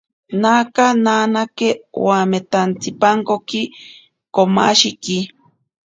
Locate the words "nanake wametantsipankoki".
1.05-3.61